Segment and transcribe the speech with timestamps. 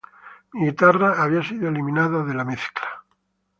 [0.53, 3.03] Mi guitarra había sido eliminada de la mezcla.